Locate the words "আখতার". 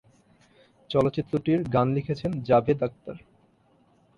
2.83-3.17